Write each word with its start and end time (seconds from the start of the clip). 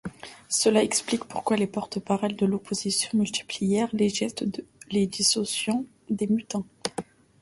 Cela 0.49 0.83
explique 0.83 1.25
pourquoi 1.25 1.57
les 1.57 1.67
porte-paroles 1.67 2.35
de 2.35 2.47
l'Opposition 2.47 3.07
multiplièrent 3.19 3.91
les 3.95 4.09
gestes 4.09 4.43
les 4.89 5.05
dissociant 5.05 5.85
des 6.09 6.25
mutins. 6.25 6.65